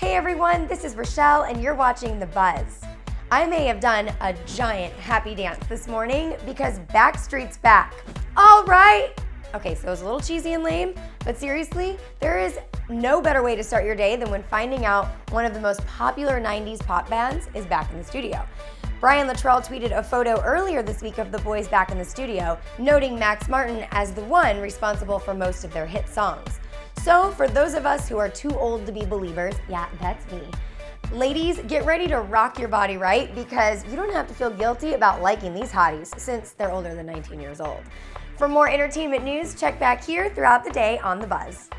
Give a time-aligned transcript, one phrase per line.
[0.00, 2.80] Hey everyone, this is Rochelle, and you're watching The Buzz.
[3.30, 7.92] I may have done a giant happy dance this morning because Backstreet's back.
[8.34, 9.12] All right!
[9.54, 10.94] Okay, so it was a little cheesy and lame,
[11.26, 12.58] but seriously, there is
[12.88, 15.86] no better way to start your day than when finding out one of the most
[15.86, 18.42] popular 90s pop bands is back in the studio.
[19.00, 22.58] Brian Littrell tweeted a photo earlier this week of the boys back in the studio,
[22.78, 26.59] noting Max Martin as the one responsible for most of their hit songs.
[27.02, 30.42] So, for those of us who are too old to be Beliebers, yeah, that's me.
[31.12, 34.92] Ladies, get ready to rock your body right because you don't have to feel guilty
[34.92, 37.80] about liking these hotties since they're older than 19 years old.
[38.36, 41.70] For more entertainment news, check back here throughout the day on The Buzz.